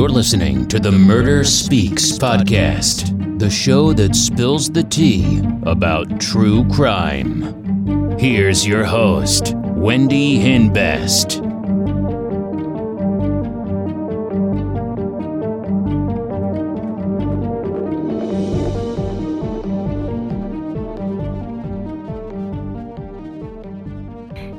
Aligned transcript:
You're 0.00 0.08
listening 0.08 0.66
to 0.68 0.80
the 0.80 0.90
Murder 0.90 1.44
Speaks 1.44 2.12
podcast, 2.12 3.38
the 3.38 3.50
show 3.50 3.92
that 3.92 4.16
spills 4.16 4.70
the 4.70 4.82
tea 4.82 5.42
about 5.64 6.18
true 6.18 6.66
crime. 6.70 8.18
Here's 8.18 8.66
your 8.66 8.82
host, 8.82 9.52
Wendy 9.54 10.38
Hinbest. 10.38 11.42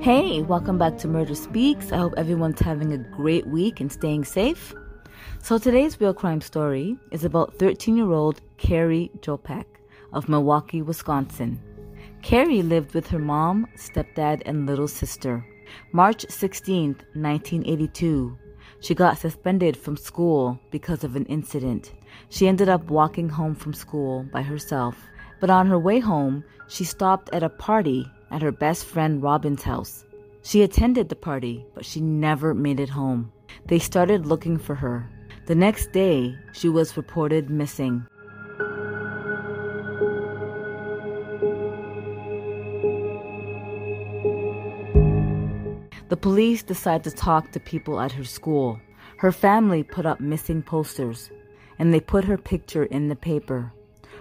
Hey, 0.03 0.43
welcome 0.43 0.77
back 0.77 0.99
to 0.99 1.07
Murder 1.07 1.33
Speaks. 1.33 1.91
I 1.91 1.98
hope 1.98 2.13
everyone's 2.16 2.59
having 2.59 2.94
a 2.94 2.99
great 2.99 3.48
week 3.48 3.81
and 3.81 3.91
staying 3.91 4.26
safe. 4.26 4.76
So, 5.41 5.57
today's 5.57 5.99
real 5.99 6.13
crime 6.13 6.41
story 6.41 6.98
is 7.11 7.25
about 7.25 7.55
13 7.55 7.98
year 7.98 8.11
old 8.11 8.41
Carrie 8.57 9.11
Jopek 9.20 9.66
of 10.13 10.30
Milwaukee, 10.30 10.81
Wisconsin. 10.81 11.59
Carrie 12.21 12.61
lived 12.61 12.94
with 12.94 13.07
her 13.07 13.20
mom, 13.20 13.67
stepdad, 13.75 14.41
and 14.45 14.67
little 14.67 14.88
sister. 14.88 15.45
March 15.91 16.25
16, 16.30 16.89
1982, 17.13 18.38
she 18.81 18.95
got 18.95 19.17
suspended 19.17 19.77
from 19.77 19.95
school 19.95 20.59
because 20.71 21.03
of 21.03 21.16
an 21.16 21.25
incident. 21.25 21.91
She 22.30 22.47
ended 22.47 22.67
up 22.67 22.89
walking 22.89 23.30
home 23.30 23.55
from 23.55 23.73
school 23.73 24.23
by 24.31 24.41
herself. 24.41 24.95
But 25.39 25.49
on 25.49 25.67
her 25.67 25.80
way 25.80 25.99
home, 25.99 26.44
she 26.67 26.83
stopped 26.83 27.30
at 27.33 27.44
a 27.44 27.49
party 27.49 28.05
at 28.31 28.41
her 28.41 28.52
best 28.52 28.85
friend 28.85 29.22
Robin's 29.22 29.63
house. 29.63 30.05
She 30.44 30.63
attended 30.63 31.09
the 31.09 31.16
party, 31.16 31.66
but 31.75 31.85
she 31.85 32.02
never 32.02 32.53
made 32.53 32.80
it 32.80 32.89
home. 32.89 33.31
They 33.67 33.80
started 33.80 34.25
looking 34.25 34.57
for 34.57 34.75
her. 34.75 35.09
The 35.45 35.55
next 35.55 35.91
day, 35.91 36.35
she 36.53 36.69
was 36.69 36.97
reported 36.97 37.49
missing. 37.49 38.05
The 46.09 46.17
police 46.17 46.61
decided 46.61 47.05
to 47.05 47.16
talk 47.16 47.52
to 47.52 47.59
people 47.59 48.02
at 48.02 48.11
her 48.11 48.25
school. 48.25 48.80
Her 49.17 49.31
family 49.31 49.81
put 49.81 50.05
up 50.05 50.19
missing 50.19 50.61
posters, 50.61 51.31
and 51.80 51.93
they 51.93 52.02
put 52.02 52.25
her 52.25 52.38
picture 52.38 52.83
in 52.83 53.08
the 53.08 53.15
paper. 53.15 53.71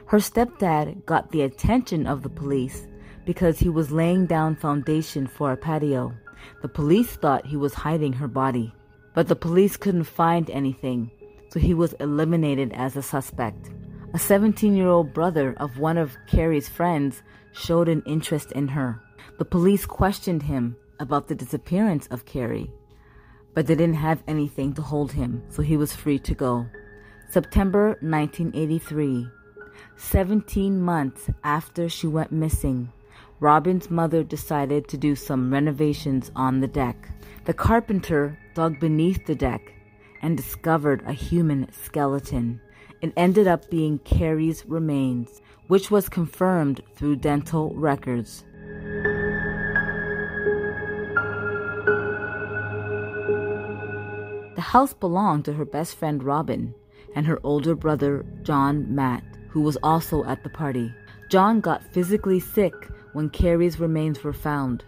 Her 0.06 0.18
stepdad 0.18 1.04
got 1.06 1.30
the 1.30 1.42
attention 1.42 2.06
of 2.06 2.22
the 2.22 2.28
police 2.28 2.86
because 3.24 3.58
he 3.58 3.68
was 3.68 3.90
laying 3.90 4.26
down 4.26 4.56
foundation 4.56 5.26
for 5.26 5.52
a 5.52 5.56
patio. 5.56 6.14
The 6.62 6.68
police 6.68 7.16
thought 7.16 7.46
he 7.46 7.56
was 7.56 7.74
hiding 7.74 8.12
her 8.14 8.28
body, 8.28 8.72
but 9.14 9.28
the 9.28 9.36
police 9.36 9.76
couldn't 9.76 10.04
find 10.04 10.50
anything, 10.50 11.10
so 11.48 11.58
he 11.60 11.74
was 11.74 11.92
eliminated 11.94 12.72
as 12.72 12.96
a 12.96 13.02
suspect. 13.02 13.70
A 14.12 14.18
17 14.18 14.76
year 14.76 14.88
old 14.88 15.12
brother 15.12 15.54
of 15.58 15.78
one 15.78 15.96
of 15.96 16.16
Carrie's 16.26 16.68
friends 16.68 17.22
showed 17.52 17.88
an 17.88 18.02
interest 18.06 18.52
in 18.52 18.68
her. 18.68 19.00
The 19.38 19.44
police 19.44 19.86
questioned 19.86 20.42
him 20.44 20.76
about 20.98 21.28
the 21.28 21.34
disappearance 21.34 22.06
of 22.08 22.26
Carrie, 22.26 22.70
but 23.54 23.66
they 23.66 23.74
didn't 23.74 23.94
have 23.94 24.22
anything 24.28 24.74
to 24.74 24.82
hold 24.82 25.12
him, 25.12 25.42
so 25.48 25.62
he 25.62 25.76
was 25.76 25.94
free 25.94 26.18
to 26.20 26.34
go. 26.34 26.66
September 27.28 27.96
1983, 28.00 29.28
17 29.96 30.80
months 30.80 31.30
after 31.44 31.88
she 31.88 32.06
went 32.06 32.32
missing, 32.32 32.92
Robin's 33.40 33.90
mother 33.90 34.22
decided 34.22 34.86
to 34.88 34.98
do 34.98 35.16
some 35.16 35.50
renovations 35.50 36.30
on 36.36 36.60
the 36.60 36.68
deck. 36.68 37.08
The 37.46 37.54
carpenter 37.54 38.38
dug 38.54 38.78
beneath 38.78 39.24
the 39.24 39.34
deck 39.34 39.72
and 40.20 40.36
discovered 40.36 41.02
a 41.06 41.14
human 41.14 41.72
skeleton. 41.72 42.60
It 43.00 43.14
ended 43.16 43.48
up 43.48 43.70
being 43.70 43.98
Carrie's 44.00 44.66
remains, 44.66 45.40
which 45.68 45.90
was 45.90 46.10
confirmed 46.10 46.82
through 46.94 47.16
dental 47.16 47.72
records. 47.74 48.44
The 54.54 54.60
house 54.60 54.92
belonged 54.92 55.46
to 55.46 55.54
her 55.54 55.64
best 55.64 55.96
friend 55.96 56.22
Robin 56.22 56.74
and 57.14 57.26
her 57.26 57.40
older 57.42 57.74
brother 57.74 58.26
John 58.42 58.94
Matt, 58.94 59.24
who 59.48 59.62
was 59.62 59.78
also 59.82 60.24
at 60.24 60.44
the 60.44 60.50
party. 60.50 60.94
John 61.30 61.60
got 61.60 61.82
physically 61.82 62.38
sick 62.38 62.74
when 63.12 63.30
Carrie's 63.30 63.80
remains 63.80 64.22
were 64.22 64.32
found, 64.32 64.84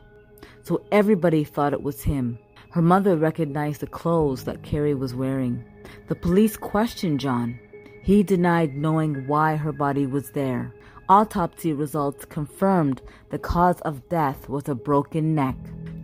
so 0.63 0.85
everybody 0.93 1.45
thought 1.45 1.73
it 1.73 1.83
was 1.83 2.03
him. 2.03 2.39
Her 2.71 2.83
mother 2.83 3.17
recognized 3.17 3.81
the 3.81 3.87
clothes 3.87 4.45
that 4.45 4.63
Carrie 4.63 4.95
was 4.95 5.15
wearing. 5.15 5.65
The 6.09 6.15
police 6.15 6.57
questioned 6.57 7.21
John. 7.21 7.59
He 8.03 8.23
denied 8.23 8.77
knowing 8.77 9.27
why 9.27 9.57
her 9.57 9.73
body 9.73 10.07
was 10.07 10.31
there. 10.31 10.73
Autopsy 11.09 11.73
results 11.73 12.25
confirmed 12.25 13.03
the 13.31 13.39
cause 13.39 13.81
of 13.83 14.09
death 14.09 14.49
was 14.49 14.69
a 14.69 14.75
broken 14.75 15.35
neck. 15.35 15.57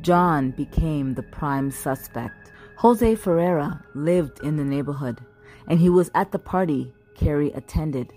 John 0.02 0.50
became 0.50 1.14
the 1.14 1.22
prime 1.22 1.70
suspect. 1.70 2.52
Jose 2.76 3.14
Ferreira 3.14 3.82
lived 3.94 4.40
in 4.42 4.56
the 4.56 4.64
neighborhood, 4.64 5.20
and 5.68 5.80
he 5.80 5.88
was 5.88 6.10
at 6.14 6.32
the 6.32 6.38
party 6.38 6.92
Carrie 7.14 7.52
attended. 7.52 8.12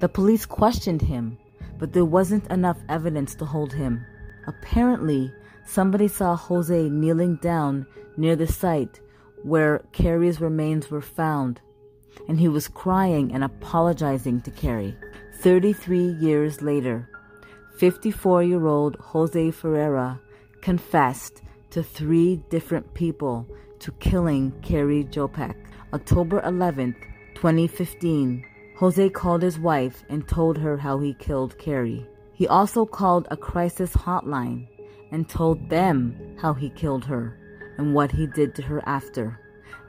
The 0.00 0.08
police 0.08 0.44
questioned 0.44 1.02
him 1.02 1.38
but 1.84 1.92
there 1.92 2.02
wasn't 2.02 2.50
enough 2.50 2.78
evidence 2.88 3.34
to 3.34 3.44
hold 3.44 3.74
him. 3.74 4.06
Apparently, 4.46 5.30
somebody 5.66 6.08
saw 6.08 6.34
Jose 6.34 6.88
kneeling 6.88 7.36
down 7.42 7.86
near 8.16 8.34
the 8.36 8.46
site 8.46 9.00
where 9.42 9.84
Carrie's 9.92 10.40
remains 10.40 10.90
were 10.90 11.02
found, 11.02 11.60
and 12.26 12.40
he 12.40 12.48
was 12.48 12.68
crying 12.68 13.34
and 13.34 13.44
apologizing 13.44 14.40
to 14.40 14.50
Carrie. 14.50 14.96
33 15.40 16.12
years 16.12 16.62
later, 16.62 17.06
54 17.76 18.42
year 18.44 18.66
old 18.66 18.96
Jose 18.96 19.50
Ferreira 19.50 20.18
confessed 20.62 21.42
to 21.68 21.82
three 21.82 22.36
different 22.48 22.94
people 22.94 23.46
to 23.80 23.92
killing 24.00 24.52
Carrie 24.62 25.04
Jopek. 25.04 25.54
October 25.92 26.40
11th, 26.40 26.96
2015. 27.34 28.42
Jose 28.76 29.08
called 29.10 29.42
his 29.42 29.58
wife 29.58 30.04
and 30.08 30.26
told 30.26 30.58
her 30.58 30.76
how 30.76 30.98
he 30.98 31.14
killed 31.14 31.58
Carrie. 31.58 32.06
He 32.32 32.48
also 32.48 32.84
called 32.84 33.28
a 33.30 33.36
crisis 33.36 33.92
hotline 33.92 34.66
and 35.12 35.28
told 35.28 35.70
them 35.70 36.36
how 36.40 36.54
he 36.54 36.70
killed 36.70 37.04
her 37.04 37.38
and 37.78 37.94
what 37.94 38.10
he 38.10 38.26
did 38.26 38.54
to 38.56 38.62
her 38.62 38.82
after. 38.86 39.38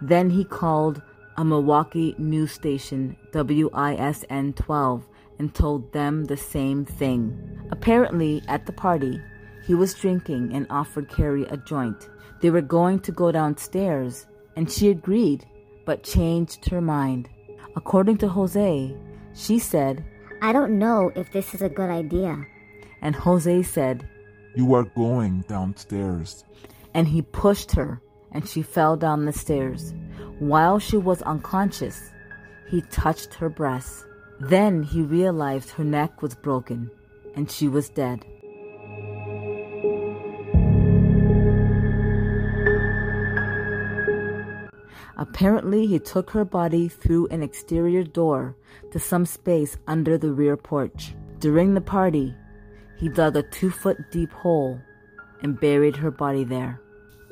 Then 0.02 0.30
he 0.30 0.44
called 0.44 1.02
a 1.38 1.44
Milwaukee 1.44 2.16
news 2.18 2.52
station, 2.52 3.18
WISN 3.34 4.54
12, 4.54 5.08
and 5.40 5.54
told 5.54 5.92
them 5.92 6.26
the 6.26 6.38
same 6.38 6.86
thing. 6.86 7.38
Apparently, 7.72 8.44
at 8.48 8.66
the 8.66 8.72
party, 8.72 9.20
he 9.66 9.74
was 9.74 9.96
drinking 9.96 10.54
and 10.54 10.68
offered 10.70 11.10
Carrie 11.10 11.46
a 11.46 11.58
joint. 11.58 12.10
They 12.42 12.52
were 12.52 12.62
going 12.62 13.00
to 13.00 13.12
go 13.12 13.32
downstairs, 13.32 14.28
and 14.56 14.72
she 14.72 14.90
agreed, 14.90 15.46
but 15.86 16.04
changed 16.04 16.70
her 16.70 16.82
mind. 16.82 17.30
According 17.76 18.18
to 18.18 18.28
Jose, 18.28 18.96
she 19.34 19.60
said, 19.60 20.04
I 20.42 20.54
don't 20.54 20.80
know 20.80 21.12
if 21.16 21.32
this 21.32 21.54
is 21.54 21.62
a 21.62 21.70
good 21.70 21.90
idea. 21.90 22.46
And 23.02 23.16
Jose 23.16 23.64
said, 23.64 24.08
You 24.56 24.74
are 24.76 24.84
going 24.84 25.42
downstairs. 25.48 26.46
And 26.94 27.08
he 27.08 27.22
pushed 27.22 27.72
her, 27.74 28.02
and 28.32 28.48
she 28.48 28.62
fell 28.62 28.96
down 28.96 29.26
the 29.26 29.34
stairs. 29.34 29.94
While 30.40 30.80
she 30.80 30.98
was 30.98 31.22
unconscious, 31.24 32.12
he 32.70 32.82
touched 32.82 33.34
her 33.36 33.50
breast. 33.50 34.06
Then 34.40 34.84
he 34.84 35.02
realized 35.02 35.70
her 35.72 35.84
neck 35.84 36.22
was 36.22 36.36
broken, 36.36 36.90
and 37.36 37.50
she 37.50 37.68
was 37.68 37.90
dead. 37.90 38.26
Apparently, 45.18 45.86
he 45.86 46.00
took 46.00 46.30
her 46.32 46.44
body 46.44 46.88
through 46.88 47.28
an 47.28 47.42
exterior 47.42 48.04
door 48.04 48.56
to 48.92 49.00
some 49.00 49.26
space 49.26 49.78
under 49.88 50.18
the 50.18 50.32
rear 50.32 50.58
porch. 50.58 51.16
During 51.40 51.74
the 51.74 51.82
party, 51.82 52.36
he 52.98 53.10
dug 53.10 53.38
a 53.38 53.44
two 53.44 53.70
foot 53.70 53.98
deep 54.12 54.32
hole 54.32 54.80
and 55.42 55.60
buried 55.60 55.96
her 55.96 56.12
body 56.12 56.44
there. 56.44 56.82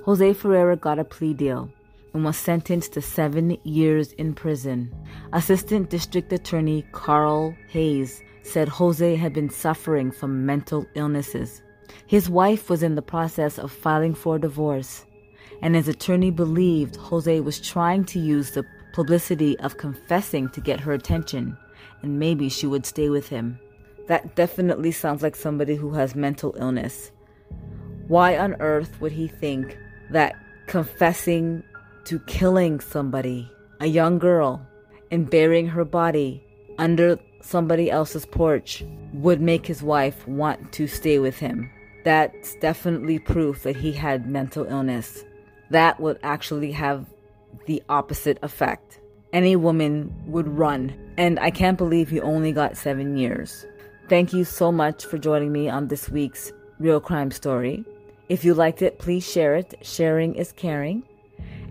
Jose 0.05 0.33
Ferreira 0.33 0.77
got 0.77 0.99
a 0.99 1.03
plea 1.03 1.33
deal 1.33 1.69
and 2.13 2.23
was 2.23 2.37
sentenced 2.37 2.93
to 2.93 3.01
seven 3.01 3.57
years 3.63 4.11
in 4.13 4.33
prison. 4.33 4.93
Assistant 5.33 5.89
District 5.89 6.31
Attorney 6.31 6.85
Carl 6.91 7.55
Hayes 7.69 8.21
said 8.43 8.67
Jose 8.67 9.15
had 9.15 9.33
been 9.33 9.49
suffering 9.49 10.11
from 10.11 10.45
mental 10.45 10.85
illnesses. 10.95 11.61
His 12.07 12.29
wife 12.29 12.69
was 12.69 12.83
in 12.83 12.95
the 12.95 13.01
process 13.01 13.57
of 13.57 13.71
filing 13.71 14.13
for 14.13 14.37
divorce 14.37 15.05
and 15.63 15.75
his 15.75 15.87
attorney 15.87 16.29
believed 16.29 16.97
Jose 16.97 17.39
was 17.39 17.61
trying 17.61 18.03
to 18.05 18.19
use 18.19 18.51
the 18.51 18.65
publicity 18.91 19.57
of 19.59 19.77
confessing 19.77 20.49
to 20.49 20.59
get 20.59 20.81
her 20.81 20.91
attention, 20.91 21.57
and 22.01 22.19
maybe 22.19 22.49
she 22.49 22.67
would 22.67 22.85
stay 22.85 23.09
with 23.09 23.29
him. 23.29 23.57
That 24.09 24.35
definitely 24.35 24.91
sounds 24.91 25.23
like 25.23 25.37
somebody 25.37 25.75
who 25.75 25.93
has 25.93 26.15
mental 26.15 26.53
illness. 26.59 27.11
Why 28.09 28.37
on 28.37 28.55
earth 28.59 28.99
would 28.99 29.13
he 29.13 29.29
think 29.29 29.77
that 30.11 30.35
confessing 30.67 31.63
to 32.03 32.19
killing 32.27 32.81
somebody 32.81 33.49
a 33.79 33.87
young 33.87 34.19
girl, 34.19 34.67
and 35.11 35.29
burying 35.29 35.67
her 35.67 35.85
body 35.85 36.43
under 36.77 37.17
somebody 37.41 37.89
else's 37.89 38.25
porch 38.25 38.83
would 39.13 39.39
make 39.39 39.65
his 39.65 39.81
wife 39.81 40.27
want 40.27 40.73
to 40.73 40.87
stay 40.87 41.19
with 41.19 41.37
him. 41.37 41.69
That's 42.03 42.55
definitely 42.55 43.19
proof 43.19 43.63
that 43.63 43.77
he 43.77 43.93
had 43.93 44.29
mental 44.29 44.65
illness. 44.65 45.23
That 45.69 45.99
would 45.99 46.19
actually 46.23 46.71
have 46.71 47.05
the 47.65 47.81
opposite 47.89 48.37
effect. 48.41 48.99
Any 49.31 49.55
woman 49.55 50.13
would 50.27 50.47
run, 50.47 50.93
and 51.17 51.39
I 51.39 51.49
can't 51.49 51.77
believe 51.77 52.09
he 52.09 52.21
only 52.21 52.51
got 52.51 52.77
seven 52.77 53.17
years. 53.17 53.65
Thank 54.09 54.33
you 54.33 54.43
so 54.43 54.71
much 54.71 55.05
for 55.05 55.17
joining 55.17 55.51
me 55.51 55.69
on 55.69 55.87
this 55.87 56.09
week's 56.09 56.51
Real 56.79 56.99
Crime 56.99 57.31
Story. 57.31 57.83
If 58.29 58.45
you 58.45 58.53
liked 58.53 58.81
it, 58.81 58.99
please 58.99 59.29
share 59.29 59.55
it. 59.55 59.73
Sharing 59.81 60.35
is 60.35 60.51
caring. 60.51 61.03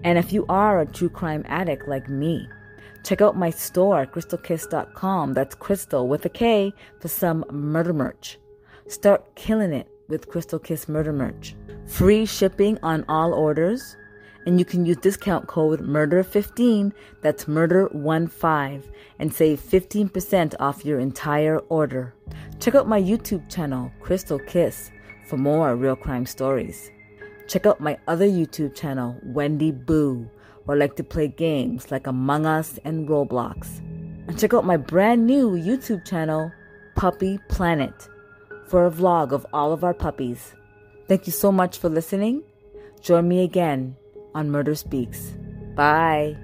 And 0.05 0.19
if 0.19 0.33
you 0.33 0.45
are 0.49 0.81
a 0.81 0.87
true 0.87 1.09
crime 1.09 1.45
addict 1.47 1.87
like 1.87 2.09
me, 2.09 2.49
check 3.05 3.21
out 3.21 3.37
my 3.37 3.51
store, 3.51 4.07
krystalkiss.com. 4.07 5.35
That's 5.35 5.55
crystal 5.55 6.09
with 6.09 6.25
a 6.25 6.29
K 6.29 6.73
for 7.01 7.09
some 7.09 7.45
murder 7.51 7.93
merch. 7.93 8.39
Start 8.89 9.35
killing 9.37 9.73
it 9.73 9.89
with 10.09 10.29
Krystal 10.29 10.63
Kiss 10.63 10.89
murder 10.89 11.13
merch. 11.13 11.55
Free 11.87 12.27
shipping 12.27 12.79
on 12.83 13.05
all 13.09 13.35
orders. 13.35 13.97
And 14.45 14.59
you 14.59 14.65
can 14.65 14.85
use 14.85 14.97
discount 14.97 15.47
code 15.47 15.81
MURDER15, 15.81 16.93
that's 17.21 17.45
MURDER15, 17.45 18.83
and 19.21 19.33
save 19.33 19.61
15% 19.61 20.55
off 20.59 20.85
your 20.85 20.99
entire 20.99 21.59
order. 21.69 22.13
Check 22.59 22.75
out 22.75 22.89
my 22.89 23.01
YouTube 23.01 23.49
channel, 23.49 23.93
Krystal 24.01 24.45
Kiss, 24.49 24.91
for 25.27 25.37
more 25.37 25.77
real 25.77 25.95
crime 25.95 26.27
stories. 26.27 26.91
Check 27.47 27.67
out 27.67 27.81
my 27.81 27.99
other 28.09 28.27
YouTube 28.27 28.75
channel, 28.75 29.17
Wendy 29.23 29.71
Boo, 29.71 30.29
where 30.65 30.77
I 30.77 30.81
like 30.81 30.97
to 30.97 31.05
play 31.05 31.29
games 31.29 31.91
like 31.91 32.07
Among 32.07 32.45
Us 32.45 32.79
and 32.85 33.09
Roblox. 33.09 33.79
And 34.27 34.39
check 34.39 34.55
out 34.55 34.65
my 34.65 34.77
brand 34.77 35.27
new 35.27 35.53
YouTube 35.53 36.05
channel, 36.05 36.51
Puppy 36.97 37.39
Planet, 37.49 38.09
for 38.67 38.87
a 38.87 38.91
vlog 38.91 39.33
of 39.33 39.47
all 39.53 39.73
of 39.73 39.85
our 39.85 39.95
puppies. 39.95 40.55
Thank 41.13 41.27
you 41.27 41.33
so 41.37 41.53
much 41.53 41.77
for 41.77 41.91
listening. 41.91 42.43
Join 43.03 43.29
me 43.29 43.45
again 43.45 43.97
on 44.35 44.51
Murder 44.51 44.75
Speaks. 44.75 45.37
Bye. 45.77 46.39